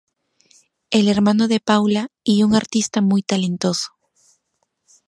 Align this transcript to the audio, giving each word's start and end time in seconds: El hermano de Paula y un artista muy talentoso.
El 0.89 1.07
hermano 1.07 1.47
de 1.47 1.59
Paula 1.59 2.07
y 2.23 2.41
un 2.41 2.55
artista 2.55 3.01
muy 3.01 3.21
talentoso. 3.21 3.89